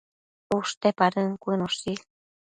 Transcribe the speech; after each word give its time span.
ushte 0.55 0.89
padën 1.01 1.29
cuënoshi 1.43 1.93